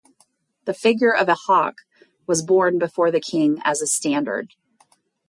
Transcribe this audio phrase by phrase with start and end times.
[0.65, 1.81] The figure of a hawk
[2.25, 4.55] was borne before the king as a standard.